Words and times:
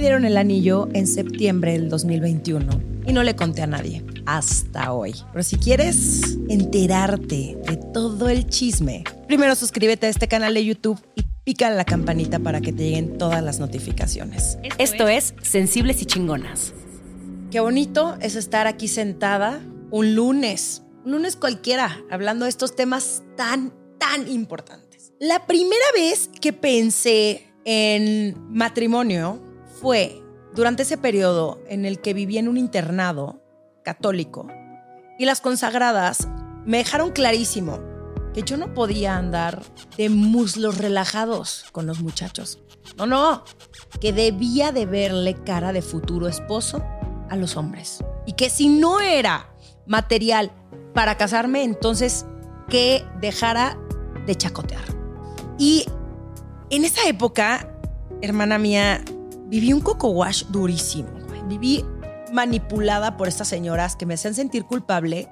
me 0.00 0.04
dieron 0.06 0.24
el 0.24 0.38
anillo 0.38 0.88
en 0.94 1.06
septiembre 1.06 1.72
del 1.72 1.90
2021 1.90 3.02
y 3.06 3.12
no 3.12 3.22
le 3.22 3.36
conté 3.36 3.60
a 3.60 3.66
nadie 3.66 4.02
hasta 4.24 4.94
hoy. 4.94 5.14
Pero 5.30 5.42
si 5.42 5.58
quieres 5.58 6.38
enterarte 6.48 7.58
de 7.68 7.76
todo 7.92 8.30
el 8.30 8.46
chisme, 8.46 9.04
primero 9.28 9.54
suscríbete 9.54 10.06
a 10.06 10.08
este 10.08 10.26
canal 10.26 10.54
de 10.54 10.64
YouTube 10.64 10.98
y 11.16 11.24
pica 11.44 11.68
la 11.68 11.84
campanita 11.84 12.38
para 12.38 12.62
que 12.62 12.72
te 12.72 12.84
lleguen 12.84 13.18
todas 13.18 13.44
las 13.44 13.60
notificaciones. 13.60 14.56
Esto 14.78 15.06
es 15.06 15.34
Sensibles 15.42 16.00
y 16.00 16.06
Chingonas. 16.06 16.72
Qué 17.50 17.60
bonito 17.60 18.16
es 18.22 18.36
estar 18.36 18.66
aquí 18.66 18.88
sentada 18.88 19.60
un 19.90 20.14
lunes, 20.14 20.80
un 21.04 21.12
lunes 21.12 21.36
cualquiera, 21.36 22.00
hablando 22.10 22.46
de 22.46 22.48
estos 22.48 22.74
temas 22.74 23.22
tan, 23.36 23.74
tan 23.98 24.30
importantes. 24.30 25.12
La 25.20 25.46
primera 25.46 25.84
vez 25.94 26.30
que 26.40 26.54
pensé 26.54 27.52
en 27.66 28.34
matrimonio 28.48 29.49
fue 29.80 30.22
durante 30.54 30.82
ese 30.82 30.98
periodo 30.98 31.60
en 31.68 31.84
el 31.84 32.00
que 32.00 32.14
viví 32.14 32.38
en 32.38 32.48
un 32.48 32.56
internado 32.56 33.40
católico 33.82 34.46
y 35.18 35.24
las 35.24 35.40
consagradas 35.40 36.28
me 36.64 36.78
dejaron 36.78 37.10
clarísimo 37.10 37.78
que 38.34 38.42
yo 38.42 38.56
no 38.56 38.74
podía 38.74 39.16
andar 39.16 39.62
de 39.96 40.08
muslos 40.08 40.78
relajados 40.78 41.64
con 41.72 41.86
los 41.86 42.00
muchachos. 42.00 42.60
No, 42.96 43.06
no, 43.06 43.44
que 44.00 44.12
debía 44.12 44.72
de 44.72 44.86
verle 44.86 45.34
cara 45.34 45.72
de 45.72 45.82
futuro 45.82 46.28
esposo 46.28 46.84
a 47.28 47.36
los 47.36 47.56
hombres. 47.56 48.04
Y 48.26 48.34
que 48.34 48.50
si 48.50 48.68
no 48.68 49.00
era 49.00 49.52
material 49.86 50.52
para 50.94 51.16
casarme, 51.16 51.64
entonces 51.64 52.26
que 52.68 53.04
dejara 53.20 53.78
de 54.26 54.34
chacotear. 54.36 54.84
Y 55.58 55.84
en 56.70 56.84
esa 56.84 57.08
época, 57.08 57.74
hermana 58.22 58.58
mía, 58.58 59.02
viví 59.50 59.72
un 59.72 59.80
coco 59.80 60.08
wash 60.08 60.44
durísimo. 60.46 61.10
Viví 61.48 61.84
manipulada 62.32 63.16
por 63.16 63.28
estas 63.28 63.48
señoras 63.48 63.96
que 63.96 64.06
me 64.06 64.14
hacían 64.14 64.34
sentir 64.34 64.64
culpable 64.64 65.28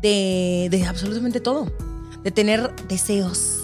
de, 0.00 0.68
de 0.70 0.84
absolutamente 0.86 1.40
todo. 1.40 1.72
De 2.22 2.30
tener 2.30 2.74
deseos 2.88 3.61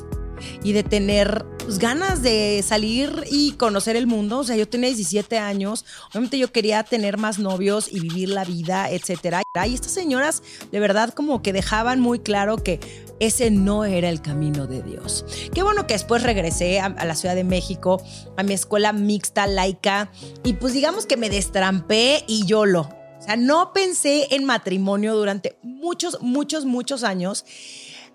y 0.63 0.73
de 0.73 0.83
tener 0.83 1.45
pues, 1.59 1.79
ganas 1.79 2.23
de 2.23 2.63
salir 2.67 3.25
y 3.31 3.53
conocer 3.53 3.97
el 3.97 4.07
mundo. 4.07 4.39
O 4.39 4.45
sea, 4.45 4.57
yo 4.57 4.69
tenía 4.69 4.89
17 4.89 5.39
años, 5.39 5.85
obviamente 6.11 6.39
yo 6.39 6.53
quería 6.53 6.83
tener 6.83 7.19
más 7.19 7.39
novios 7.39 7.89
y 7.91 8.01
vivir 8.01 8.31
la 8.31 8.45
vida, 8.45 8.91
etcétera. 8.91 9.43
Y 9.67 9.75
estas 9.75 9.93
señoras 9.93 10.43
de 10.71 10.81
verdad 10.81 11.13
como 11.13 11.43
que 11.43 11.53
dejaban 11.53 12.01
muy 12.01 12.21
claro 12.21 12.57
que 12.59 12.81
ese 13.21 13.51
no 13.51 13.85
era 13.85 14.09
el 14.09 14.23
camino 14.23 14.67
de 14.67 14.83
Dios. 14.83 15.25
Qué 15.53 15.63
bueno 15.63 15.87
que 15.87 15.95
después 15.95 16.23
regresé 16.23 16.81
a, 16.81 16.89
la 16.89 17.15
Ciudad 17.15 17.35
de 17.35 17.45
México, 17.45 18.01
a 18.37 18.43
mi 18.43 18.55
escuela 18.55 18.93
mixta, 18.93 19.47
laica, 19.47 20.11
y 20.45 20.55
pues 20.55 20.73
digamos 20.73 21.07
que 21.07 21.17
me 21.17 21.31
destrampé 21.31 22.25
y 22.27 22.47
yo 22.47 22.67
lo. 22.67 22.83
O 22.83 23.23
sea, 23.23 23.37
no 23.37 23.73
pensé 23.73 24.29
en 24.35 24.45
matrimonio 24.45 25.17
durante 25.17 25.59
muchos, 25.63 26.23
muchos, 26.23 26.65
muchos 26.65 27.03
años 27.03 27.45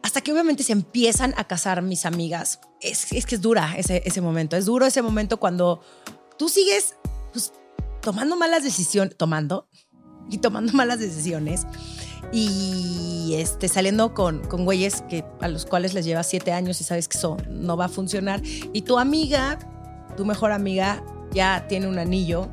hasta 0.03 0.21
que 0.21 0.31
obviamente 0.31 0.63
se 0.63 0.73
empiezan 0.73 1.33
a 1.37 1.45
casar 1.45 1.81
mis 1.81 2.05
amigas. 2.05 2.59
Es, 2.81 3.05
que 3.05 3.35
es 3.35 3.41
dura 3.41 3.73
ese, 3.77 4.03
ese, 4.05 4.21
momento, 4.21 4.55
es 4.57 4.65
duro 4.65 4.85
ese 4.85 5.01
momento 5.01 5.37
cuando 5.37 5.81
tú 6.37 6.49
sigues 6.49 6.95
pues, 7.31 7.53
tomando 8.01 8.35
malas 8.35 8.63
decisiones, 8.63 9.17
tomando 9.17 9.67
y 10.29 10.37
tomando 10.37 10.73
malas 10.75 10.99
decisiones 10.99 11.65
y 12.33 13.33
este, 13.35 13.69
saliendo 13.69 14.13
con, 14.13 14.45
con 14.47 14.65
güeyes 14.65 15.03
que, 15.03 15.23
a 15.39 15.47
los 15.47 15.65
cuales 15.65 15.93
les 15.93 16.05
lleva 16.05 16.23
siete 16.23 16.51
años 16.51 16.81
y 16.81 16.83
sabes 16.83 17.07
que 17.07 17.17
eso 17.17 17.37
no 17.49 17.77
va 17.77 17.85
a 17.85 17.89
funcionar. 17.89 18.41
Y 18.73 18.81
tu 18.81 18.99
amiga, 18.99 19.57
tu 20.17 20.25
mejor 20.25 20.51
amiga, 20.51 21.03
ya 21.31 21.65
tiene 21.67 21.87
un 21.87 21.97
anillo 21.97 22.49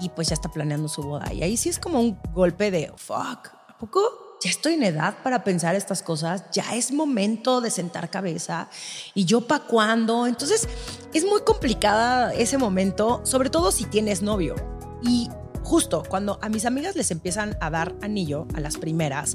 y 0.00 0.08
pues 0.10 0.28
ya 0.28 0.34
está 0.34 0.50
planeando 0.50 0.88
su 0.88 1.02
boda. 1.02 1.32
Y 1.32 1.42
ahí 1.42 1.56
sí 1.56 1.68
es 1.68 1.78
como 1.78 2.00
un 2.00 2.18
golpe 2.32 2.70
de, 2.70 2.92
fuck, 2.96 3.48
¿a 3.68 3.76
poco? 3.78 4.31
Ya 4.42 4.50
estoy 4.50 4.74
en 4.74 4.82
edad 4.82 5.14
para 5.22 5.44
pensar 5.44 5.76
estas 5.76 6.02
cosas, 6.02 6.44
ya 6.52 6.74
es 6.74 6.90
momento 6.90 7.60
de 7.60 7.70
sentar 7.70 8.10
cabeza 8.10 8.68
y 9.14 9.24
yo 9.24 9.46
para 9.46 9.64
cuándo. 9.64 10.26
Entonces 10.26 10.68
es 11.14 11.24
muy 11.24 11.42
complicada 11.42 12.34
ese 12.34 12.58
momento, 12.58 13.20
sobre 13.24 13.50
todo 13.50 13.70
si 13.70 13.84
tienes 13.84 14.20
novio. 14.20 14.56
Y 15.00 15.28
justo 15.62 16.02
cuando 16.08 16.40
a 16.42 16.48
mis 16.48 16.66
amigas 16.66 16.96
les 16.96 17.12
empiezan 17.12 17.56
a 17.60 17.70
dar 17.70 17.94
anillo 18.02 18.46
a 18.54 18.60
las 18.60 18.78
primeras, 18.78 19.34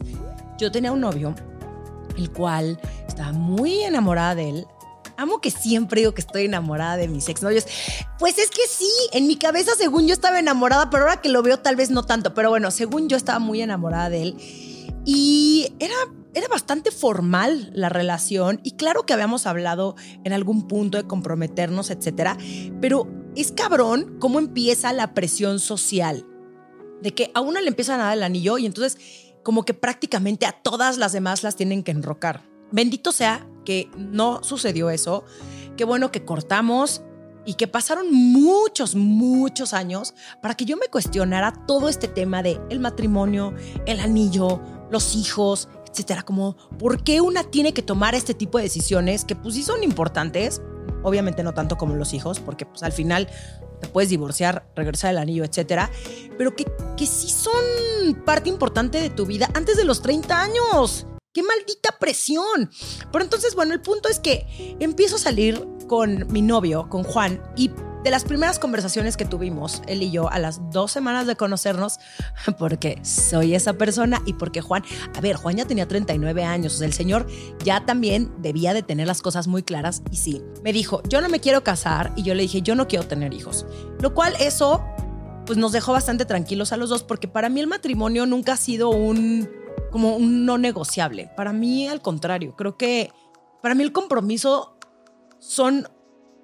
yo 0.58 0.74
tenía 0.74 0.92
un 0.92 1.00
novio, 1.00 1.34
el 2.18 2.30
cual 2.32 2.78
estaba 3.08 3.32
muy 3.32 3.84
enamorada 3.84 4.36
de 4.36 4.50
él. 4.50 4.68
Amo 5.16 5.40
que 5.40 5.52
siempre 5.52 6.02
digo 6.02 6.14
que 6.14 6.22
estoy 6.22 6.46
enamorada 6.46 6.98
de 6.98 7.08
mis 7.08 7.30
exnovios. 7.30 7.66
Pues 8.20 8.38
es 8.38 8.52
que 8.52 8.68
sí, 8.68 8.92
en 9.14 9.26
mi 9.26 9.38
cabeza 9.38 9.72
según 9.76 10.06
yo 10.06 10.14
estaba 10.14 10.38
enamorada, 10.38 10.90
pero 10.90 11.04
ahora 11.04 11.22
que 11.22 11.30
lo 11.30 11.42
veo 11.42 11.58
tal 11.60 11.78
vez 11.78 11.92
no 11.92 12.04
tanto. 12.04 12.34
Pero 12.34 12.50
bueno, 12.50 12.72
según 12.72 13.08
yo 13.08 13.16
estaba 13.16 13.40
muy 13.40 13.62
enamorada 13.62 14.10
de 14.10 14.22
él. 14.22 14.77
Y 15.10 15.74
era, 15.80 15.96
era 16.34 16.50
bastante 16.50 16.92
formal 16.92 17.72
la 17.74 17.88
relación 17.88 18.60
y 18.62 18.72
claro 18.72 19.04
que 19.04 19.14
habíamos 19.14 19.48
hablado 19.48 19.96
en 20.26 20.34
algún 20.34 20.68
punto 20.68 20.98
de 20.98 21.08
comprometernos, 21.08 21.92
etcétera, 21.92 22.38
pero 22.82 23.08
es 23.34 23.54
cabrón 23.54 24.18
cómo 24.20 24.38
empieza 24.38 24.92
la 24.92 25.14
presión 25.14 25.62
social 25.62 26.26
de 27.02 27.14
que 27.14 27.32
a 27.34 27.40
una 27.40 27.62
le 27.62 27.70
empiezan 27.70 28.02
a 28.02 28.06
dar 28.06 28.18
el 28.18 28.24
anillo 28.24 28.58
y 28.58 28.66
entonces 28.66 28.98
como 29.44 29.64
que 29.64 29.74
prácticamente 29.74 30.46
a 30.46 30.52
todas 30.52 30.98
las 30.98 31.14
demás 31.14 31.42
las 31.42 31.56
tienen 31.56 31.84
que 31.84 31.92
enrocar. 31.92 32.44
Bendito 32.74 33.14
sea 33.14 33.48
que 33.64 33.90
no 33.96 34.44
sucedió 34.44 34.90
eso. 34.90 35.24
Qué 35.78 35.86
bueno 35.86 36.12
que 36.12 36.26
cortamos 36.26 37.02
y 37.46 37.54
que 37.54 37.66
pasaron 37.66 38.12
muchos, 38.12 38.94
muchos 38.96 39.74
años 39.74 40.14
para 40.42 40.56
que 40.56 40.66
yo 40.66 40.76
me 40.76 40.90
cuestionara 40.90 41.54
todo 41.66 41.88
este 41.88 42.10
tema 42.10 42.44
de 42.44 42.60
el 42.70 42.82
matrimonio, 42.82 43.54
el 43.86 44.02
anillo, 44.02 44.60
los 44.90 45.16
hijos, 45.16 45.70
etcétera. 45.90 46.24
Como, 46.24 46.56
¿por 46.78 47.04
qué 47.04 47.22
una 47.22 47.44
tiene 47.44 47.74
que 47.74 47.82
tomar 47.82 48.16
este 48.16 48.34
tipo 48.34 48.58
de 48.58 48.66
decisiones 48.66 49.26
que 49.26 49.36
pues 49.36 49.56
sí 49.56 49.64
son 49.64 49.84
importantes? 49.84 50.62
Obviamente 51.04 51.44
no 51.44 51.54
tanto 51.54 51.78
como 51.78 51.96
los 51.96 52.14
hijos, 52.14 52.40
porque 52.40 52.66
pues 52.66 52.84
al 52.84 52.92
final 52.92 53.28
te 53.80 53.88
puedes 53.88 54.10
divorciar, 54.10 54.68
regresar 54.76 55.12
el 55.12 55.18
anillo, 55.18 55.44
etcétera, 55.44 55.92
pero 56.38 56.56
que, 56.56 56.66
que 56.96 57.06
sí 57.06 57.30
son 57.30 58.24
parte 58.26 58.50
importante 58.50 59.00
de 59.00 59.10
tu 59.10 59.26
vida 59.26 59.50
antes 59.54 59.78
de 59.78 59.86
los 59.86 60.02
30 60.02 60.42
años. 60.42 61.06
¡Qué 61.34 61.44
maldita 61.44 61.96
presión! 62.00 62.72
Pero 63.12 63.24
entonces, 63.24 63.54
bueno, 63.54 63.74
el 63.74 63.82
punto 63.82 64.10
es 64.10 64.20
que 64.20 64.76
empiezo 64.80 65.18
a 65.18 65.20
salir 65.20 65.68
con 65.88 66.26
mi 66.32 66.42
novio, 66.42 66.90
con 66.90 67.04
Juan, 67.04 67.42
y 67.56 67.70
de 68.08 68.12
las 68.12 68.24
primeras 68.24 68.58
conversaciones 68.58 69.18
que 69.18 69.26
tuvimos, 69.26 69.82
él 69.86 70.02
y 70.02 70.12
yo, 70.12 70.32
a 70.32 70.40
las 70.40 70.72
dos 70.72 70.94
semanas 70.94 71.28
de 71.28 71.36
conocernos, 71.36 72.00
porque 72.58 73.00
soy 73.04 73.54
esa 73.54 73.74
persona 73.74 74.22
y 74.26 74.32
porque 74.32 74.62
Juan, 74.62 74.82
a 75.14 75.20
ver, 75.20 75.36
Juan 75.36 75.58
ya 75.58 75.66
tenía 75.66 75.90
39 75.90 76.42
años, 76.46 76.76
o 76.76 76.78
sea, 76.78 76.88
el 76.88 76.94
señor 76.94 77.28
ya 77.66 77.86
también 77.86 78.32
debía 78.38 78.74
de 78.74 78.82
tener 78.82 79.08
las 79.08 79.22
cosas 79.22 79.48
muy 79.48 79.62
claras 79.62 80.04
y 80.10 80.16
sí, 80.16 80.42
me 80.64 80.72
dijo, 80.72 81.04
yo 81.10 81.20
no 81.20 81.28
me 81.28 81.42
quiero 81.42 81.66
casar 81.66 82.14
y 82.16 82.24
yo 82.24 82.34
le 82.34 82.44
dije, 82.44 82.62
yo 82.62 82.76
no 82.76 82.88
quiero 82.88 83.06
tener 83.06 83.34
hijos, 83.34 83.66
lo 84.00 84.14
cual 84.14 84.34
eso 84.40 84.82
pues 85.46 85.58
nos 85.58 85.74
dejó 85.74 85.92
bastante 85.92 86.24
tranquilos 86.24 86.72
a 86.72 86.78
los 86.78 86.90
dos 86.90 87.04
porque 87.04 87.28
para 87.28 87.50
mí 87.50 87.60
el 87.60 87.68
matrimonio 87.68 88.26
nunca 88.26 88.54
ha 88.54 88.58
sido 88.58 88.90
un 88.90 89.50
como 89.92 90.16
un 90.16 90.46
no 90.46 90.58
negociable. 90.58 91.30
Para 91.36 91.52
mí 91.52 91.90
al 91.90 92.02
contrario, 92.02 92.56
creo 92.56 92.78
que 92.78 93.12
para 93.62 93.76
mí 93.76 93.84
el 93.84 93.92
compromiso 93.92 94.78
son 95.40 95.90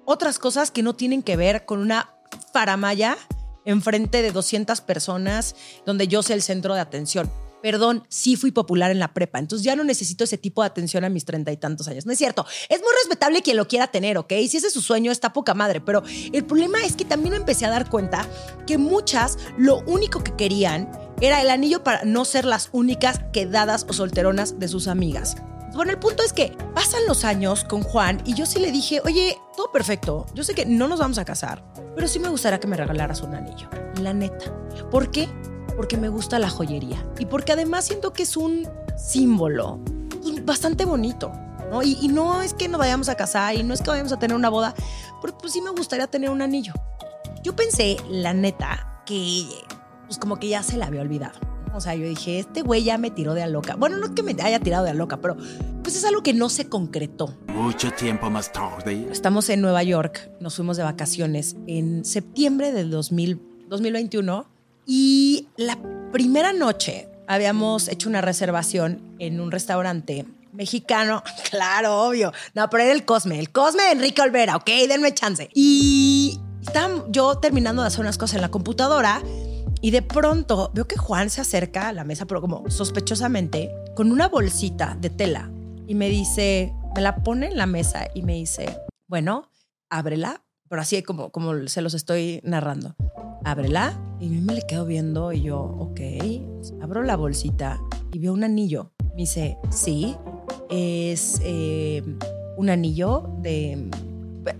otras 0.04 0.38
cosas 0.38 0.70
que 0.70 0.82
no 0.82 0.94
tienen 0.94 1.22
que 1.22 1.36
ver 1.36 1.64
con 1.64 1.80
una 1.80 2.10
faramaya 2.52 3.16
enfrente 3.64 4.22
de 4.22 4.30
200 4.30 4.80
personas 4.82 5.56
donde 5.86 6.08
yo 6.08 6.22
sé 6.22 6.34
el 6.34 6.42
centro 6.42 6.74
de 6.74 6.80
atención. 6.80 7.30
Perdón, 7.62 8.04
sí 8.10 8.36
fui 8.36 8.50
popular 8.50 8.90
en 8.90 8.98
la 8.98 9.14
prepa, 9.14 9.38
entonces 9.38 9.64
ya 9.64 9.74
no 9.74 9.84
necesito 9.84 10.24
ese 10.24 10.36
tipo 10.36 10.60
de 10.60 10.66
atención 10.66 11.02
a 11.02 11.08
mis 11.08 11.24
treinta 11.24 11.50
y 11.50 11.56
tantos 11.56 11.88
años. 11.88 12.04
No 12.04 12.12
es 12.12 12.18
cierto. 12.18 12.44
Es 12.68 12.80
muy 12.80 12.90
respetable 13.02 13.40
quien 13.40 13.56
lo 13.56 13.66
quiera 13.66 13.86
tener, 13.86 14.18
¿ok? 14.18 14.34
Si 14.46 14.58
ese 14.58 14.66
es 14.66 14.72
su 14.74 14.82
sueño, 14.82 15.10
está 15.10 15.32
poca 15.32 15.54
madre. 15.54 15.80
Pero 15.80 16.02
el 16.30 16.44
problema 16.44 16.84
es 16.84 16.94
que 16.94 17.06
también 17.06 17.30
me 17.30 17.38
empecé 17.38 17.64
a 17.64 17.70
dar 17.70 17.88
cuenta 17.88 18.28
que 18.66 18.76
muchas 18.76 19.38
lo 19.56 19.78
único 19.86 20.22
que 20.22 20.36
querían 20.36 20.90
era 21.22 21.40
el 21.40 21.48
anillo 21.48 21.82
para 21.82 22.04
no 22.04 22.26
ser 22.26 22.44
las 22.44 22.68
únicas 22.72 23.20
quedadas 23.32 23.86
o 23.88 23.94
solteronas 23.94 24.58
de 24.58 24.68
sus 24.68 24.86
amigas. 24.86 25.36
Bueno, 25.74 25.90
el 25.90 25.98
punto 25.98 26.22
es 26.22 26.32
que 26.32 26.56
pasan 26.72 27.04
los 27.06 27.24
años 27.24 27.64
con 27.64 27.82
Juan 27.82 28.22
y 28.24 28.34
yo 28.34 28.46
sí 28.46 28.60
le 28.60 28.70
dije, 28.70 29.00
oye, 29.04 29.38
todo 29.56 29.72
perfecto, 29.72 30.26
yo 30.32 30.44
sé 30.44 30.54
que 30.54 30.66
no 30.66 30.86
nos 30.86 31.00
vamos 31.00 31.18
a 31.18 31.24
casar, 31.24 31.64
pero 31.96 32.06
sí 32.06 32.20
me 32.20 32.28
gustaría 32.28 32.60
que 32.60 32.68
me 32.68 32.76
regalaras 32.76 33.22
un 33.22 33.34
anillo. 33.34 33.68
La 34.00 34.12
neta. 34.12 34.52
¿Por 34.90 35.10
qué? 35.10 35.28
Porque 35.76 35.96
me 35.96 36.08
gusta 36.08 36.38
la 36.38 36.48
joyería 36.48 37.04
y 37.18 37.26
porque 37.26 37.52
además 37.52 37.84
siento 37.86 38.12
que 38.12 38.22
es 38.22 38.36
un 38.36 38.68
símbolo 38.96 39.80
bastante 40.44 40.84
bonito. 40.84 41.32
¿no? 41.70 41.82
Y, 41.82 42.08
no 42.08 42.42
es 42.42 42.54
que 42.54 42.68
nos 42.68 42.78
vayamos 42.78 43.08
a 43.08 43.16
casar 43.16 43.56
y 43.56 43.62
no 43.62 43.74
es 43.74 43.82
que 43.82 43.90
vayamos 43.90 44.12
a 44.12 44.18
tener 44.18 44.36
una 44.36 44.50
boda, 44.50 44.74
pero 45.20 45.36
pues 45.36 45.52
sí 45.52 45.60
me 45.60 45.70
gustaría 45.70 46.06
tener 46.06 46.30
un 46.30 46.42
anillo. 46.42 46.72
Yo 47.42 47.56
pensé, 47.56 47.96
la 48.08 48.32
neta, 48.32 49.02
que 49.06 49.48
pues 50.06 50.18
como 50.18 50.38
que 50.38 50.48
ya 50.48 50.62
se 50.62 50.76
la 50.76 50.86
había 50.86 51.00
olvidado. 51.00 51.53
O 51.74 51.80
sea, 51.80 51.96
yo 51.96 52.06
dije, 52.06 52.38
este 52.38 52.62
güey 52.62 52.84
ya 52.84 52.98
me 52.98 53.10
tiró 53.10 53.34
de 53.34 53.42
a 53.42 53.48
loca. 53.48 53.74
Bueno, 53.74 53.96
no 53.96 54.06
es 54.06 54.12
que 54.12 54.22
me 54.22 54.36
haya 54.40 54.60
tirado 54.60 54.84
de 54.84 54.90
a 54.90 54.94
loca, 54.94 55.16
pero 55.16 55.36
pues 55.82 55.96
es 55.96 56.04
algo 56.04 56.22
que 56.22 56.32
no 56.32 56.48
se 56.48 56.68
concretó. 56.68 57.36
Mucho 57.48 57.90
tiempo 57.90 58.30
más 58.30 58.52
tarde. 58.52 59.08
Estamos 59.10 59.48
en 59.48 59.60
Nueva 59.60 59.82
York, 59.82 60.30
nos 60.38 60.54
fuimos 60.54 60.76
de 60.76 60.84
vacaciones 60.84 61.56
en 61.66 62.04
septiembre 62.04 62.70
del 62.70 62.90
2000, 62.90 63.40
2021 63.68 64.46
y 64.86 65.48
la 65.56 65.76
primera 66.12 66.52
noche 66.52 67.08
habíamos 67.26 67.88
hecho 67.88 68.08
una 68.08 68.20
reservación 68.20 69.16
en 69.18 69.40
un 69.40 69.50
restaurante 69.50 70.26
mexicano, 70.52 71.24
claro, 71.50 72.02
obvio. 72.02 72.32
No, 72.54 72.70
pero 72.70 72.84
era 72.84 72.92
el 72.92 73.04
Cosme, 73.04 73.40
el 73.40 73.50
Cosme 73.50 73.82
de 73.82 73.92
Enrique 73.92 74.22
Olvera, 74.22 74.54
ok, 74.54 74.70
denme 74.88 75.12
chance. 75.12 75.50
Y 75.54 76.38
estaba 76.62 77.04
yo 77.08 77.38
terminando 77.38 77.82
de 77.82 77.88
hacer 77.88 78.00
unas 78.00 78.16
cosas 78.16 78.36
en 78.36 78.42
la 78.42 78.50
computadora 78.50 79.20
y 79.84 79.90
de 79.90 80.00
pronto 80.00 80.70
veo 80.72 80.88
que 80.88 80.96
Juan 80.96 81.28
se 81.28 81.42
acerca 81.42 81.88
a 81.88 81.92
la 81.92 82.04
mesa, 82.04 82.24
pero 82.24 82.40
como 82.40 82.70
sospechosamente, 82.70 83.70
con 83.94 84.12
una 84.12 84.28
bolsita 84.28 84.96
de 84.98 85.10
tela 85.10 85.50
y 85.86 85.94
me 85.94 86.08
dice, 86.08 86.72
me 86.96 87.02
la 87.02 87.16
pone 87.16 87.48
en 87.48 87.58
la 87.58 87.66
mesa 87.66 88.06
y 88.14 88.22
me 88.22 88.32
dice, 88.32 88.64
bueno, 89.08 89.50
ábrela, 89.90 90.42
pero 90.70 90.80
así 90.80 91.02
como, 91.02 91.30
como 91.32 91.68
se 91.68 91.82
los 91.82 91.92
estoy 91.92 92.40
narrando. 92.44 92.96
Ábrela 93.44 94.00
y 94.20 94.30
mí 94.30 94.40
me 94.40 94.54
le 94.54 94.62
quedo 94.62 94.86
viendo 94.86 95.34
y 95.34 95.42
yo, 95.42 95.60
ok, 95.60 96.00
abro 96.80 97.02
la 97.02 97.16
bolsita 97.16 97.78
y 98.10 98.20
veo 98.20 98.32
un 98.32 98.42
anillo. 98.42 98.90
Me 99.10 99.16
dice, 99.16 99.58
sí, 99.68 100.16
es 100.70 101.42
eh, 101.44 102.02
un 102.56 102.70
anillo 102.70 103.36
de... 103.42 103.90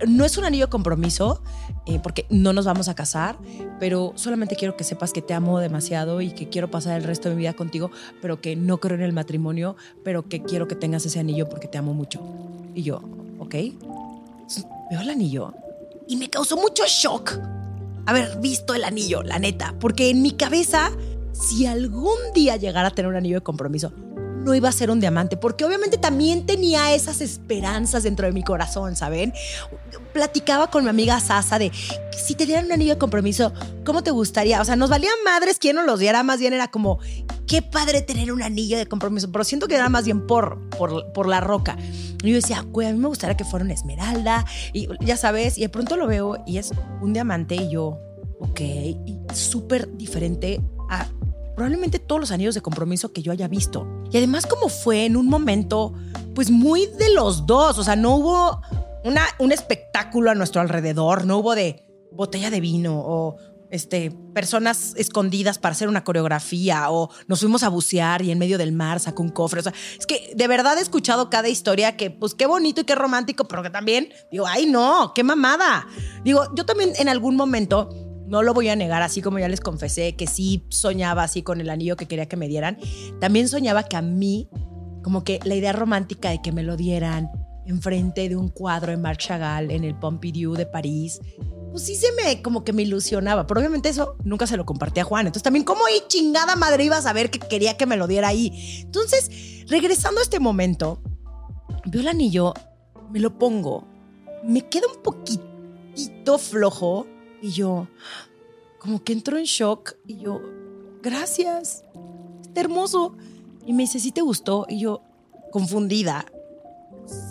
No 0.06 0.24
es 0.24 0.38
un 0.38 0.44
anillo 0.44 0.66
de 0.66 0.70
compromiso, 0.70 1.42
eh, 1.86 2.00
porque 2.02 2.26
no 2.30 2.52
nos 2.52 2.64
vamos 2.64 2.88
a 2.88 2.94
casar, 2.94 3.38
pero 3.78 4.12
solamente 4.16 4.56
quiero 4.56 4.76
que 4.76 4.84
sepas 4.84 5.12
que 5.12 5.22
te 5.22 5.34
amo 5.34 5.58
demasiado 5.58 6.20
y 6.20 6.30
que 6.30 6.48
quiero 6.48 6.70
pasar 6.70 6.96
el 6.96 7.04
resto 7.04 7.28
de 7.28 7.34
mi 7.34 7.40
vida 7.40 7.52
contigo, 7.54 7.90
pero 8.22 8.40
que 8.40 8.56
no 8.56 8.78
creo 8.78 8.96
en 8.96 9.02
el 9.02 9.12
matrimonio, 9.12 9.76
pero 10.02 10.28
que 10.28 10.42
quiero 10.42 10.68
que 10.68 10.74
tengas 10.74 11.04
ese 11.06 11.20
anillo 11.20 11.48
porque 11.48 11.68
te 11.68 11.78
amo 11.78 11.94
mucho. 11.94 12.20
Y 12.74 12.82
yo, 12.82 13.00
ok. 13.38 13.54
Veo 14.90 15.00
el 15.00 15.10
anillo 15.10 15.54
y 16.06 16.16
me 16.16 16.28
causó 16.28 16.56
mucho 16.56 16.84
shock 16.86 17.38
haber 18.06 18.38
visto 18.40 18.74
el 18.74 18.84
anillo, 18.84 19.22
la 19.22 19.38
neta, 19.38 19.74
porque 19.80 20.10
en 20.10 20.22
mi 20.22 20.32
cabeza, 20.32 20.90
si 21.32 21.66
algún 21.66 22.18
día 22.34 22.56
llegara 22.56 22.88
a 22.88 22.90
tener 22.90 23.10
un 23.10 23.16
anillo 23.16 23.36
de 23.36 23.42
compromiso, 23.42 23.92
no 24.44 24.54
iba 24.54 24.68
a 24.68 24.72
ser 24.72 24.90
un 24.90 25.00
diamante, 25.00 25.36
porque 25.36 25.64
obviamente 25.64 25.98
también 25.98 26.46
tenía 26.46 26.94
esas 26.94 27.20
esperanzas 27.20 28.02
dentro 28.02 28.26
de 28.26 28.32
mi 28.32 28.42
corazón, 28.42 28.96
¿saben? 28.96 29.32
Platicaba 30.12 30.70
con 30.70 30.84
mi 30.84 30.90
amiga 30.90 31.18
Sasa 31.20 31.58
de 31.58 31.72
si 32.16 32.34
te 32.34 32.46
dieran 32.46 32.66
un 32.66 32.72
anillo 32.72 32.94
de 32.94 32.98
compromiso, 32.98 33.52
¿cómo 33.84 34.02
te 34.02 34.10
gustaría? 34.10 34.60
O 34.60 34.64
sea, 34.64 34.76
nos 34.76 34.90
valían 34.90 35.14
madres 35.24 35.58
quien 35.58 35.76
nos 35.76 35.86
los 35.86 35.98
diera, 35.98 36.22
más 36.22 36.38
bien 36.38 36.52
era 36.52 36.68
como, 36.68 36.98
qué 37.46 37.62
padre 37.62 38.02
tener 38.02 38.32
un 38.32 38.42
anillo 38.42 38.78
de 38.78 38.86
compromiso, 38.86 39.30
pero 39.32 39.44
siento 39.44 39.68
que 39.68 39.74
era 39.74 39.88
más 39.88 40.04
bien 40.04 40.26
por, 40.26 40.68
por, 40.70 41.12
por 41.12 41.26
la 41.26 41.40
roca. 41.40 41.76
Y 42.22 42.30
yo 42.30 42.36
decía, 42.36 42.58
a 42.58 42.62
mí 42.64 42.98
me 42.98 43.08
gustaría 43.08 43.36
que 43.36 43.44
fuera 43.44 43.64
una 43.64 43.74
esmeralda, 43.74 44.44
y 44.72 44.88
ya 45.04 45.16
sabes, 45.16 45.58
y 45.58 45.62
de 45.62 45.68
pronto 45.68 45.96
lo 45.96 46.06
veo 46.06 46.42
y 46.46 46.58
es 46.58 46.72
un 47.00 47.12
diamante 47.12 47.56
y 47.56 47.70
yo, 47.70 47.98
ok, 48.40 48.60
súper 49.34 49.94
diferente 49.96 50.60
a 50.90 51.06
probablemente 51.54 51.98
todos 51.98 52.20
los 52.20 52.30
anillos 52.30 52.54
de 52.54 52.60
compromiso 52.60 53.12
que 53.12 53.22
yo 53.22 53.32
haya 53.32 53.48
visto. 53.48 53.86
Y 54.10 54.16
además 54.16 54.46
como 54.46 54.68
fue 54.68 55.04
en 55.04 55.16
un 55.16 55.26
momento, 55.26 55.94
pues 56.34 56.50
muy 56.50 56.86
de 56.86 57.12
los 57.12 57.46
dos, 57.46 57.78
o 57.78 57.84
sea, 57.84 57.96
no 57.96 58.16
hubo 58.16 58.60
una, 59.04 59.22
un 59.38 59.52
espectáculo 59.52 60.30
a 60.30 60.34
nuestro 60.34 60.60
alrededor, 60.60 61.26
no 61.26 61.38
hubo 61.38 61.54
de 61.54 61.84
botella 62.12 62.50
de 62.50 62.60
vino 62.60 62.98
o 62.98 63.36
este, 63.74 64.12
personas 64.32 64.94
escondidas 64.96 65.58
para 65.58 65.72
hacer 65.72 65.88
una 65.88 66.04
coreografía 66.04 66.90
o 66.90 67.10
nos 67.26 67.40
fuimos 67.40 67.64
a 67.64 67.68
bucear 67.68 68.22
y 68.22 68.30
en 68.30 68.38
medio 68.38 68.56
del 68.56 68.70
mar 68.70 69.00
sacó 69.00 69.22
un 69.22 69.30
cofre. 69.30 69.60
O 69.60 69.62
sea, 69.64 69.72
es 69.98 70.06
que 70.06 70.32
de 70.36 70.46
verdad 70.46 70.78
he 70.78 70.80
escuchado 70.80 71.28
cada 71.28 71.48
historia 71.48 71.96
que, 71.96 72.10
pues 72.10 72.34
qué 72.34 72.46
bonito 72.46 72.82
y 72.82 72.84
qué 72.84 72.94
romántico, 72.94 73.46
pero 73.46 73.64
que 73.64 73.70
también 73.70 74.10
digo, 74.30 74.46
ay 74.46 74.66
no, 74.66 75.12
qué 75.12 75.24
mamada. 75.24 75.88
Digo, 76.22 76.54
yo 76.54 76.64
también 76.64 76.92
en 76.98 77.08
algún 77.08 77.34
momento 77.34 77.88
no 78.34 78.42
lo 78.42 78.52
voy 78.52 78.68
a 78.68 78.74
negar, 78.74 79.00
así 79.00 79.22
como 79.22 79.38
ya 79.38 79.46
les 79.46 79.60
confesé 79.60 80.16
que 80.16 80.26
sí 80.26 80.64
soñaba 80.68 81.22
así 81.22 81.42
con 81.42 81.60
el 81.60 81.70
anillo 81.70 81.94
que 81.96 82.06
quería 82.06 82.26
que 82.26 82.36
me 82.36 82.48
dieran, 82.48 82.78
también 83.20 83.48
soñaba 83.48 83.84
que 83.84 83.96
a 83.96 84.02
mí, 84.02 84.48
como 85.04 85.22
que 85.22 85.38
la 85.44 85.54
idea 85.54 85.72
romántica 85.72 86.30
de 86.30 86.42
que 86.42 86.50
me 86.50 86.64
lo 86.64 86.76
dieran 86.76 87.30
enfrente 87.64 88.28
de 88.28 88.34
un 88.34 88.48
cuadro 88.48 88.90
de 88.90 88.96
Marc 88.96 89.20
Chagall 89.20 89.70
en 89.70 89.84
el 89.84 89.94
Pompidou 89.94 90.56
de 90.56 90.66
París, 90.66 91.20
pues 91.70 91.84
sí 91.84 91.94
se 91.94 92.10
me 92.10 92.42
como 92.42 92.64
que 92.64 92.72
me 92.72 92.82
ilusionaba, 92.82 93.46
pero 93.46 93.60
obviamente 93.60 93.88
eso 93.88 94.16
nunca 94.24 94.48
se 94.48 94.56
lo 94.56 94.66
compartí 94.66 94.98
a 94.98 95.04
Juan. 95.04 95.28
Entonces 95.28 95.44
también, 95.44 95.64
¿cómo 95.64 95.86
ahí 95.86 96.02
chingada 96.08 96.56
madre 96.56 96.82
iba 96.82 96.96
a 96.96 97.02
saber 97.02 97.30
que 97.30 97.38
quería 97.38 97.76
que 97.76 97.86
me 97.86 97.96
lo 97.96 98.08
diera 98.08 98.26
ahí? 98.26 98.82
Entonces, 98.82 99.30
regresando 99.68 100.18
a 100.18 100.24
este 100.24 100.40
momento, 100.40 101.00
veo 101.86 102.00
el 102.00 102.08
anillo, 102.08 102.52
me 103.12 103.20
lo 103.20 103.38
pongo, 103.38 103.86
me 104.42 104.62
queda 104.62 104.88
un 104.92 105.04
poquitito 105.04 106.36
flojo 106.38 107.06
y 107.44 107.50
yo, 107.50 107.88
como 108.78 109.04
que 109.04 109.12
entró 109.12 109.36
en 109.36 109.44
shock 109.44 109.96
y 110.06 110.16
yo, 110.16 110.40
gracias, 111.02 111.84
está 112.40 112.62
hermoso. 112.62 113.14
Y 113.66 113.74
me 113.74 113.82
dice, 113.82 114.00
¿sí 114.00 114.12
te 114.12 114.22
gustó? 114.22 114.64
Y 114.66 114.80
yo, 114.80 115.02
confundida, 115.52 116.24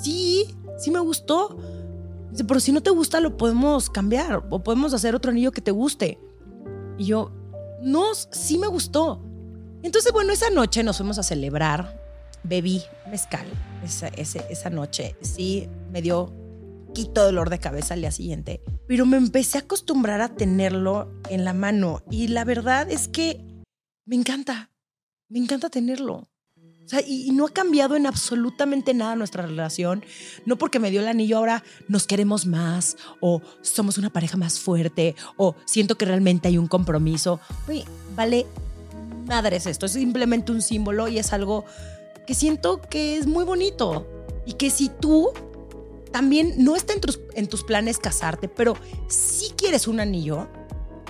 sí, 0.03 0.45
sí 0.77 0.91
me 0.91 0.99
gustó. 0.99 1.57
Dice, 2.29 2.43
pero 2.43 2.59
si 2.59 2.71
no 2.71 2.81
te 2.83 2.91
gusta, 2.91 3.19
lo 3.21 3.37
podemos 3.37 3.89
cambiar 3.89 4.45
o 4.51 4.59
podemos 4.63 4.93
hacer 4.93 5.15
otro 5.15 5.31
anillo 5.31 5.51
que 5.51 5.61
te 5.61 5.71
guste. 5.71 6.19
Y 6.99 7.05
yo, 7.05 7.31
no, 7.81 8.13
sí 8.13 8.59
me 8.59 8.67
gustó. 8.67 9.19
Entonces, 9.81 10.13
bueno, 10.13 10.31
esa 10.31 10.51
noche 10.51 10.83
nos 10.83 10.97
fuimos 10.97 11.17
a 11.17 11.23
celebrar. 11.23 11.99
Bebí 12.43 12.83
mezcal 13.09 13.47
esa, 13.83 14.09
esa 14.09 14.69
noche. 14.69 15.15
Sí, 15.21 15.67
me 15.91 16.03
dio 16.03 16.31
quito 16.93 17.23
dolor 17.23 17.49
de 17.49 17.59
cabeza 17.59 17.93
al 17.93 18.01
día 18.01 18.11
siguiente, 18.11 18.61
pero 18.87 19.05
me 19.05 19.17
empecé 19.17 19.57
a 19.57 19.61
acostumbrar 19.61 20.21
a 20.21 20.35
tenerlo 20.35 21.11
en 21.29 21.43
la 21.43 21.53
mano 21.53 22.03
y 22.09 22.27
la 22.27 22.45
verdad 22.45 22.89
es 22.89 23.07
que 23.07 23.43
me 24.05 24.15
encanta, 24.15 24.71
me 25.29 25.39
encanta 25.39 25.69
tenerlo. 25.69 26.29
O 26.85 26.89
sea, 26.89 27.01
y, 27.05 27.31
no 27.31 27.45
ha 27.45 27.49
cambiado 27.49 27.95
en 27.95 28.05
absolutamente 28.05 28.93
nada 28.93 29.15
nuestra 29.15 29.45
relación. 29.45 30.03
No 30.45 30.57
porque 30.57 30.79
me 30.79 30.91
dio 30.91 30.99
el 30.99 31.07
anillo 31.07 31.37
ahora 31.37 31.63
nos 31.87 32.05
queremos 32.07 32.45
más 32.45 32.97
o 33.21 33.41
somos 33.61 33.97
una 33.97 34.09
pareja 34.09 34.35
más 34.35 34.59
fuerte 34.59 35.15
o 35.37 35.55
siento 35.65 35.97
que 35.97 36.05
realmente 36.05 36.49
hay 36.49 36.57
un 36.57 36.67
compromiso. 36.67 37.39
Uy, 37.69 37.85
vale, 38.15 38.45
madres 39.27 39.65
esto. 39.65 39.85
Es 39.85 39.93
simplemente 39.93 40.51
un 40.51 40.61
símbolo 40.61 41.07
y 41.07 41.19
es 41.19 41.31
algo 41.31 41.63
que 42.27 42.33
siento 42.33 42.81
que 42.81 43.17
es 43.17 43.27
muy 43.27 43.45
bonito. 43.45 44.05
Y 44.45 44.53
que 44.53 44.69
si 44.69 44.89
tú 44.89 45.31
también 46.13 46.53
no 46.57 46.77
está 46.77 46.93
en 46.93 47.01
tus, 47.01 47.19
en 47.33 47.47
tus 47.47 47.63
planes 47.63 47.97
casarte, 47.97 48.47
pero 48.47 48.77
si 49.09 49.49
quieres 49.57 49.87
un 49.87 49.99
anillo, 49.99 50.47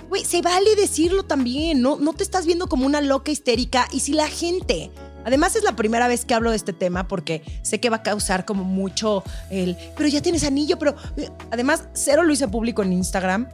güey, 0.10 0.24
se 0.24 0.42
vale 0.42 0.76
decirlo 0.76 1.24
también, 1.24 1.82
¿no? 1.82 1.98
No 1.98 2.14
te 2.14 2.24
estás 2.24 2.46
viendo 2.46 2.68
como 2.68 2.86
una 2.86 3.02
loca 3.02 3.30
histérica. 3.30 3.88
Y 3.92 4.00
si 4.00 4.14
la 4.14 4.28
gente, 4.28 4.92
además 5.26 5.56
es 5.58 5.64
la 5.64 5.76
primera 5.76 6.08
vez 6.08 6.24
que 6.24 6.34
hablo 6.34 6.52
de 6.52 6.56
este 6.56 6.72
tema 6.72 7.08
porque 7.08 7.44
sé 7.64 7.80
que 7.80 7.90
va 7.90 7.98
a 7.98 8.04
causar 8.04 8.46
como 8.46 8.64
mucho 8.64 9.24
el, 9.52 9.76
pero 9.98 10.08
ya 10.08 10.22
tienes 10.22 10.46
anillo, 10.46 10.80
pero 10.80 10.96
eh, 11.18 11.30
además 11.52 11.90
cero 11.94 12.24
lo 12.24 12.32
hice 12.32 12.48
público 12.48 12.82
en 12.82 12.94
Instagram. 12.94 13.50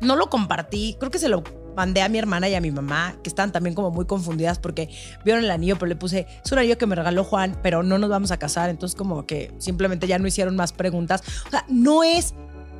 No 0.00 0.16
lo 0.16 0.30
compartí, 0.30 0.96
creo 0.98 1.10
que 1.10 1.18
se 1.18 1.28
lo 1.28 1.44
mandé 1.76 2.02
a 2.02 2.08
mi 2.08 2.18
hermana 2.18 2.48
y 2.48 2.54
a 2.54 2.60
mi 2.60 2.70
mamá, 2.70 3.16
que 3.22 3.28
están 3.28 3.52
también 3.52 3.74
como 3.74 3.90
muy 3.90 4.06
confundidas 4.06 4.58
porque 4.58 4.88
vieron 5.24 5.44
el 5.44 5.50
anillo, 5.50 5.76
pero 5.76 5.88
le 5.88 5.96
puse, 5.96 6.26
es 6.44 6.52
un 6.52 6.58
anillo 6.58 6.78
que 6.78 6.86
me 6.86 6.94
regaló 6.94 7.24
Juan, 7.24 7.58
pero 7.62 7.82
no 7.82 7.98
nos 7.98 8.10
vamos 8.10 8.30
a 8.30 8.38
casar, 8.38 8.70
entonces 8.70 8.96
como 8.96 9.26
que 9.26 9.52
simplemente 9.58 10.06
ya 10.06 10.18
no 10.18 10.26
hicieron 10.26 10.56
más 10.56 10.72
preguntas. 10.72 11.22
O 11.46 11.50
sea, 11.50 11.64
no 11.68 12.02
es, 12.02 12.34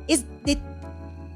es 0.07 0.25
de 0.45 0.55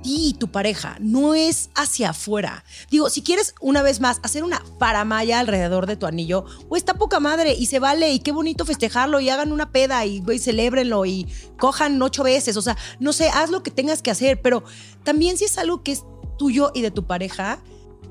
ti 0.06 0.30
y 0.30 0.34
tu 0.34 0.50
pareja, 0.50 0.98
no 1.00 1.34
es 1.34 1.72
hacia 1.74 2.12
afuera. 2.12 2.64
Digo, 2.92 3.10
si 3.10 3.24
quieres 3.24 3.56
una 3.60 3.82
vez 3.82 4.02
más 4.02 4.20
hacer 4.22 4.44
una 4.44 4.62
paramaya 4.78 5.40
alrededor 5.40 5.88
de 5.88 5.98
tu 5.98 6.06
anillo, 6.06 6.46
o 6.70 6.76
está 6.78 6.94
poca 6.94 7.20
madre 7.20 7.54
y 7.54 7.66
se 7.66 7.80
vale 7.80 8.12
y 8.12 8.20
qué 8.20 8.32
bonito 8.32 8.66
festejarlo 8.66 9.20
y 9.20 9.30
hagan 9.30 9.52
una 9.52 9.72
peda 9.72 10.06
y 10.06 10.20
güey, 10.20 10.38
celébrenlo 10.38 11.06
y 11.06 11.28
cojan 11.58 12.00
ocho 12.02 12.24
veces, 12.24 12.56
o 12.56 12.62
sea, 12.62 12.78
no 13.00 13.14
sé, 13.14 13.30
haz 13.30 13.50
lo 13.50 13.64
que 13.64 13.72
tengas 13.72 14.04
que 14.04 14.12
hacer, 14.12 14.42
pero 14.42 14.64
también 15.04 15.38
si 15.38 15.46
es 15.46 15.58
algo 15.58 15.82
que 15.82 15.94
es 15.94 16.04
tuyo 16.38 16.72
y 16.74 16.82
de 16.82 16.92
tu 16.92 17.06
pareja, 17.06 17.60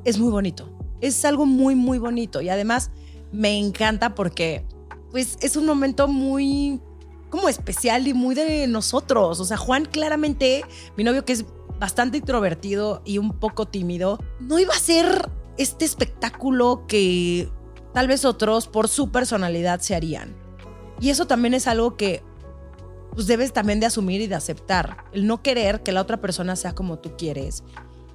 es 0.04 0.18
muy 0.18 0.30
bonito. 0.30 0.68
Es 1.00 1.24
algo 1.24 1.46
muy, 1.46 1.74
muy 1.74 1.98
bonito. 1.98 2.40
Y 2.40 2.48
además 2.48 2.90
me 3.32 3.58
encanta 3.58 4.14
porque 4.14 4.64
pues 5.10 5.38
es 5.40 5.56
un 5.56 5.66
momento 5.66 6.08
muy 6.08 6.80
como 7.30 7.48
especial 7.48 8.06
y 8.06 8.14
muy 8.14 8.34
de 8.34 8.66
nosotros. 8.66 9.40
O 9.40 9.44
sea, 9.44 9.56
Juan 9.56 9.86
claramente, 9.86 10.64
mi 10.96 11.04
novio 11.04 11.24
que 11.24 11.32
es 11.32 11.44
bastante 11.78 12.18
introvertido 12.18 13.02
y 13.04 13.18
un 13.18 13.32
poco 13.32 13.66
tímido, 13.66 14.18
no 14.40 14.58
iba 14.58 14.74
a 14.74 14.78
ser 14.78 15.30
este 15.58 15.84
espectáculo 15.84 16.84
que 16.86 17.48
tal 17.92 18.08
vez 18.08 18.24
otros 18.24 18.68
por 18.68 18.88
su 18.88 19.10
personalidad 19.10 19.80
se 19.80 19.94
harían. 19.94 20.34
Y 21.00 21.10
eso 21.10 21.26
también 21.26 21.54
es 21.54 21.66
algo 21.66 21.96
que 21.96 22.22
pues 23.12 23.26
debes 23.26 23.52
también 23.52 23.80
de 23.80 23.86
asumir 23.86 24.20
y 24.20 24.26
de 24.26 24.34
aceptar. 24.34 25.04
El 25.12 25.26
no 25.26 25.42
querer 25.42 25.82
que 25.82 25.92
la 25.92 26.00
otra 26.00 26.20
persona 26.20 26.56
sea 26.56 26.74
como 26.74 26.98
tú 26.98 27.16
quieres 27.16 27.62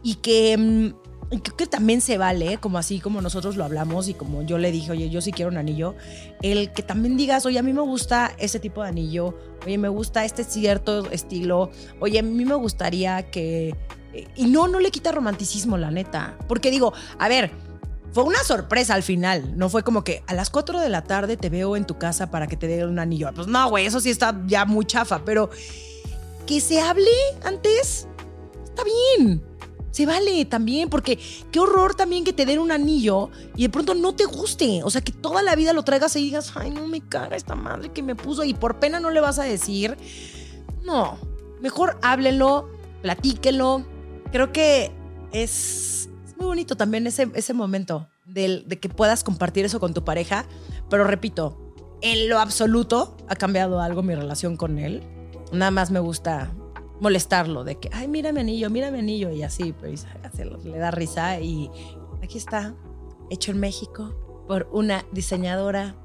y 0.03 0.15
que 0.15 0.57
mm, 0.57 1.09
y 1.31 1.39
creo 1.39 1.57
que 1.57 1.67
también 1.67 2.01
se 2.01 2.17
vale, 2.17 2.57
como 2.57 2.77
así 2.79 2.99
como 2.99 3.21
nosotros 3.21 3.55
lo 3.55 3.63
hablamos 3.63 4.07
y 4.07 4.15
como 4.15 4.41
yo 4.41 4.57
le 4.57 4.71
dije, 4.71 4.91
oye, 4.91 5.09
yo 5.09 5.21
sí 5.21 5.31
quiero 5.31 5.51
un 5.51 5.57
anillo, 5.57 5.95
el 6.41 6.71
que 6.73 6.81
también 6.81 7.17
digas, 7.17 7.45
oye, 7.45 7.59
a 7.59 7.63
mí 7.63 7.71
me 7.71 7.81
gusta 7.81 8.33
ese 8.39 8.59
tipo 8.59 8.81
de 8.81 8.89
anillo, 8.89 9.37
oye, 9.65 9.77
me 9.77 9.89
gusta 9.89 10.25
este 10.25 10.43
cierto 10.43 11.09
estilo, 11.11 11.69
oye, 11.99 12.19
a 12.19 12.23
mí 12.23 12.45
me 12.45 12.55
gustaría 12.55 13.29
que... 13.29 13.75
Y 14.35 14.47
no, 14.47 14.67
no 14.67 14.79
le 14.79 14.89
quita 14.89 15.11
romanticismo, 15.11 15.77
la 15.77 15.91
neta. 15.91 16.35
Porque 16.47 16.71
digo, 16.71 16.93
a 17.19 17.27
ver, 17.27 17.51
fue 18.11 18.23
una 18.23 18.43
sorpresa 18.43 18.95
al 18.95 19.03
final. 19.03 19.55
No 19.55 19.69
fue 19.69 19.83
como 19.83 20.03
que 20.03 20.23
a 20.25 20.33
las 20.33 20.49
4 20.49 20.79
de 20.79 20.89
la 20.89 21.03
tarde 21.03 21.37
te 21.37 21.49
veo 21.49 21.77
en 21.77 21.85
tu 21.85 21.99
casa 21.99 22.31
para 22.31 22.47
que 22.47 22.57
te 22.57 22.65
dé 22.65 22.83
un 22.85 22.97
anillo. 22.97 23.29
Pues 23.35 23.45
no, 23.45 23.69
güey, 23.69 23.85
eso 23.85 23.99
sí 23.99 24.09
está 24.09 24.41
ya 24.47 24.65
muy 24.65 24.83
chafa, 24.85 25.23
pero 25.23 25.51
que 26.47 26.59
se 26.59 26.81
hable 26.81 27.11
antes, 27.43 28.07
está 28.65 28.83
bien. 28.83 29.48
Se 29.99 30.05
vale 30.05 30.45
también, 30.45 30.89
porque 30.89 31.19
qué 31.51 31.59
horror 31.59 31.93
también 31.93 32.23
que 32.23 32.31
te 32.31 32.45
den 32.45 32.59
un 32.59 32.71
anillo 32.71 33.31
y 33.57 33.63
de 33.63 33.69
pronto 33.69 33.95
no 33.95 34.15
te 34.15 34.23
guste. 34.23 34.81
O 34.85 34.89
sea, 34.89 35.01
que 35.01 35.11
toda 35.11 35.43
la 35.43 35.57
vida 35.57 35.73
lo 35.73 35.83
traigas 35.83 36.15
y 36.15 36.21
digas, 36.21 36.53
ay, 36.55 36.71
no 36.71 36.87
me 36.87 37.01
caga 37.01 37.35
esta 37.35 37.53
madre 37.53 37.89
que 37.89 38.01
me 38.01 38.15
puso 38.15 38.45
y 38.45 38.53
por 38.53 38.79
pena 38.79 39.01
no 39.01 39.09
le 39.09 39.19
vas 39.19 39.39
a 39.39 39.43
decir. 39.43 39.97
No, 40.85 41.17
mejor 41.59 41.99
háblelo, 42.01 42.69
platíquelo. 43.01 43.83
Creo 44.31 44.53
que 44.53 44.89
es, 45.33 46.07
muy 46.37 46.47
bonito 46.47 46.77
también 46.77 47.05
ese, 47.05 47.29
ese 47.33 47.53
momento 47.53 48.07
de, 48.23 48.63
de 48.65 48.79
que 48.79 48.87
puedas 48.87 49.25
compartir 49.25 49.65
eso 49.65 49.81
con 49.81 49.93
tu 49.93 50.05
pareja. 50.05 50.45
Pero 50.89 51.03
repito, 51.03 51.73
en 52.01 52.29
lo 52.29 52.39
absoluto 52.39 53.17
ha 53.27 53.35
cambiado 53.35 53.81
algo 53.81 54.01
mi 54.01 54.15
relación 54.15 54.55
con 54.55 54.79
él. 54.79 55.03
Nada 55.51 55.71
más 55.71 55.91
me 55.91 55.99
gusta 55.99 56.53
molestarlo 56.99 57.63
de 57.63 57.75
que, 57.75 57.89
ay, 57.93 58.07
mira 58.07 58.31
mi 58.31 58.41
anillo, 58.41 58.69
mira 58.69 58.91
mi 58.91 58.99
anillo 58.99 59.31
y 59.31 59.43
así, 59.43 59.73
pues 59.73 60.05
le 60.63 60.77
da 60.77 60.91
risa 60.91 61.39
y 61.39 61.69
aquí 62.21 62.37
está, 62.37 62.75
hecho 63.29 63.51
en 63.51 63.59
México 63.59 64.13
por 64.47 64.67
una 64.71 65.05
diseñadora 65.11 65.95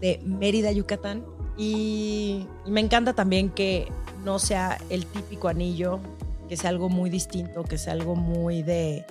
de 0.00 0.20
Mérida, 0.24 0.70
Yucatán. 0.72 1.24
Y, 1.56 2.46
me 2.66 2.80
encanta 2.80 3.14
también 3.14 3.50
que 3.50 3.88
no 4.24 4.38
sea 4.38 4.78
el 4.90 5.06
típico 5.06 5.48
anillo, 5.48 6.00
que 6.48 6.56
sea 6.56 6.70
algo 6.70 6.88
muy 6.88 7.10
distinto, 7.10 7.62
que 7.64 7.78
sea 7.78 7.92
algo 7.94 8.14
muy 8.14 8.62
de 8.62 9.06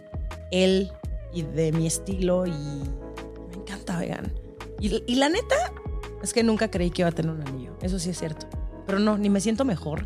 él 0.52 0.92
y 1.34 1.42
de 1.42 1.72
mi 1.72 1.88
estilo. 1.88 2.46
Y 2.46 2.52
me 2.52 3.56
encanta, 3.62 3.98
vegan. 3.98 4.32
Y, 4.80 5.04
y 5.08 5.16
la 5.16 5.30
neta 5.30 5.56
es 6.22 6.34
que 6.34 6.44
nunca 6.44 6.70
creí 6.70 6.92
que 6.92 7.02
iba 7.02 7.10
a 7.10 7.14
tener 7.14 7.32
un 7.32 7.42
anillo, 7.48 7.76
eso 7.82 7.98
sí 7.98 8.12
es 8.12 8.20
cierto. 8.20 8.46
Pero 8.86 9.00
no, 9.00 9.18
ni 9.18 9.30
me 9.30 9.40
siento 9.40 9.66
mejor 9.66 10.06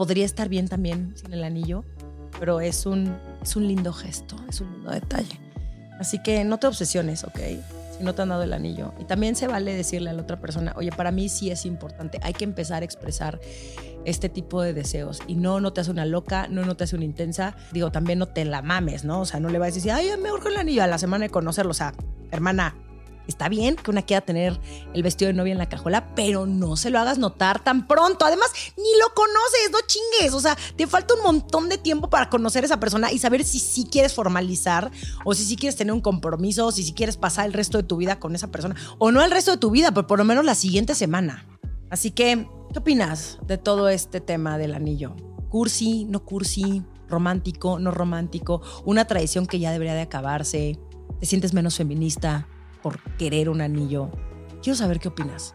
podría 0.00 0.24
estar 0.24 0.48
bien 0.48 0.66
también 0.66 1.12
sin 1.14 1.34
el 1.34 1.44
anillo, 1.44 1.84
pero 2.38 2.62
es 2.62 2.86
un, 2.86 3.14
es 3.42 3.54
un 3.54 3.68
lindo 3.68 3.92
gesto, 3.92 4.34
es 4.48 4.62
un 4.62 4.72
lindo 4.72 4.92
detalle. 4.92 5.38
Así 5.98 6.22
que 6.22 6.42
no 6.42 6.56
te 6.56 6.66
obsesiones, 6.66 7.22
¿ok? 7.22 7.38
Si 7.98 8.02
no 8.02 8.14
te 8.14 8.22
han 8.22 8.30
dado 8.30 8.42
el 8.42 8.54
anillo. 8.54 8.94
Y 8.98 9.04
también 9.04 9.36
se 9.36 9.46
vale 9.46 9.74
decirle 9.74 10.08
a 10.08 10.14
la 10.14 10.22
otra 10.22 10.40
persona, 10.40 10.72
oye, 10.78 10.90
para 10.90 11.10
mí 11.10 11.28
sí 11.28 11.50
es 11.50 11.66
importante, 11.66 12.18
hay 12.22 12.32
que 12.32 12.44
empezar 12.44 12.80
a 12.80 12.86
expresar 12.86 13.40
este 14.06 14.30
tipo 14.30 14.62
de 14.62 14.72
deseos. 14.72 15.20
Y 15.26 15.34
no, 15.34 15.60
no 15.60 15.74
te 15.74 15.82
hace 15.82 15.90
una 15.90 16.06
loca, 16.06 16.48
no, 16.48 16.64
no 16.64 16.78
te 16.78 16.84
hace 16.84 16.96
una 16.96 17.04
intensa. 17.04 17.54
Digo, 17.70 17.92
también 17.92 18.18
no 18.18 18.26
te 18.26 18.46
la 18.46 18.62
mames, 18.62 19.04
¿no? 19.04 19.20
O 19.20 19.26
sea, 19.26 19.38
no 19.38 19.50
le 19.50 19.58
vas 19.58 19.72
a 19.72 19.74
decir, 19.74 19.92
ay, 19.92 20.08
me 20.18 20.32
urge 20.32 20.48
el 20.48 20.56
anillo 20.56 20.82
a 20.82 20.86
la 20.86 20.96
semana 20.96 21.26
de 21.26 21.30
conocerlo. 21.30 21.72
O 21.72 21.74
sea, 21.74 21.92
hermana, 22.30 22.74
Está 23.30 23.48
bien 23.48 23.76
que 23.76 23.90
una 23.92 24.02
quiera 24.02 24.20
tener 24.20 24.60
el 24.92 25.02
vestido 25.04 25.28
de 25.28 25.34
novia 25.34 25.52
en 25.52 25.58
la 25.58 25.68
cajuela, 25.68 26.14
pero 26.16 26.46
no 26.46 26.76
se 26.76 26.90
lo 26.90 26.98
hagas 26.98 27.18
notar 27.18 27.62
tan 27.62 27.86
pronto. 27.86 28.24
Además, 28.24 28.50
ni 28.76 28.98
lo 29.00 29.14
conoces, 29.14 29.70
no 29.70 29.78
chingues. 29.86 30.34
O 30.34 30.40
sea, 30.40 30.58
te 30.76 30.88
falta 30.88 31.14
un 31.14 31.22
montón 31.22 31.68
de 31.68 31.78
tiempo 31.78 32.10
para 32.10 32.28
conocer 32.28 32.64
a 32.64 32.66
esa 32.66 32.80
persona 32.80 33.12
y 33.12 33.20
saber 33.20 33.44
si 33.44 33.60
sí 33.60 33.86
quieres 33.90 34.14
formalizar 34.14 34.90
o 35.24 35.32
si 35.32 35.44
sí 35.44 35.56
quieres 35.56 35.76
tener 35.76 35.92
un 35.92 36.00
compromiso 36.00 36.66
o 36.66 36.72
si 36.72 36.82
sí 36.82 36.92
quieres 36.92 37.16
pasar 37.16 37.46
el 37.46 37.52
resto 37.52 37.78
de 37.78 37.84
tu 37.84 37.96
vida 37.96 38.18
con 38.18 38.34
esa 38.34 38.50
persona. 38.50 38.74
O 38.98 39.12
no 39.12 39.22
el 39.22 39.30
resto 39.30 39.52
de 39.52 39.58
tu 39.58 39.70
vida, 39.70 39.92
pero 39.92 40.08
por 40.08 40.18
lo 40.18 40.24
menos 40.24 40.44
la 40.44 40.56
siguiente 40.56 40.96
semana. 40.96 41.46
Así 41.88 42.10
que, 42.10 42.48
¿qué 42.72 42.78
opinas 42.80 43.38
de 43.46 43.58
todo 43.58 43.88
este 43.88 44.20
tema 44.20 44.58
del 44.58 44.74
anillo? 44.74 45.14
Cursi, 45.48 46.04
no 46.04 46.24
cursi, 46.24 46.82
romántico, 47.08 47.78
no 47.78 47.90
romántico, 47.90 48.62
una 48.84 49.04
tradición 49.04 49.46
que 49.46 49.58
ya 49.58 49.72
debería 49.72 49.94
de 49.94 50.02
acabarse, 50.02 50.78
te 51.18 51.26
sientes 51.26 51.52
menos 51.52 51.76
feminista, 51.76 52.48
por 52.82 53.00
querer 53.16 53.48
un 53.48 53.60
anillo. 53.60 54.10
Quiero 54.62 54.76
saber 54.76 55.00
qué 55.00 55.08
opinas. 55.08 55.54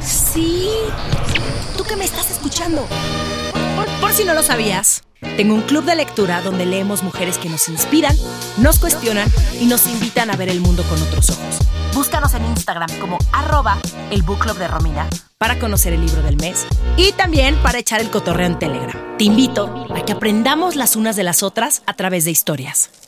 Sí, 0.00 0.68
tú 1.76 1.84
que 1.84 1.96
me 1.96 2.04
estás 2.04 2.30
escuchando. 2.30 2.86
Por, 4.00 4.12
si 4.12 4.24
no 4.24 4.34
lo 4.34 4.42
sabías, 4.42 5.02
tengo 5.36 5.54
un 5.54 5.62
club 5.62 5.84
de 5.84 5.94
lectura 5.94 6.42
donde 6.42 6.66
leemos 6.66 7.02
mujeres 7.02 7.38
que 7.38 7.48
nos 7.48 7.68
inspiran, 7.68 8.16
nos 8.58 8.78
cuestionan 8.78 9.28
y 9.60 9.66
nos 9.66 9.86
invitan 9.86 10.30
a 10.30 10.36
ver 10.36 10.48
el 10.48 10.60
mundo 10.60 10.82
con 10.84 11.00
otros 11.02 11.30
ojos. 11.30 11.58
Búscanos 11.94 12.34
en 12.34 12.44
Instagram 12.44 12.90
como 13.00 13.18
arroba 13.32 13.78
el 14.10 14.22
book 14.22 14.38
club 14.40 14.58
de 14.58 14.68
Romina 14.68 15.08
para 15.38 15.58
conocer 15.58 15.92
el 15.92 16.04
libro 16.04 16.22
del 16.22 16.36
mes 16.36 16.66
y 16.96 17.12
también 17.12 17.56
para 17.62 17.78
echar 17.78 18.00
el 18.00 18.10
cotorreo 18.10 18.46
en 18.46 18.58
Telegram. 18.58 19.16
Te 19.16 19.24
invito 19.24 19.86
a 19.94 20.04
que 20.04 20.12
aprendamos 20.12 20.76
las 20.76 20.96
unas 20.96 21.16
de 21.16 21.24
las 21.24 21.42
otras 21.42 21.82
a 21.86 21.94
través 21.94 22.24
de 22.24 22.30
historias. 22.30 23.07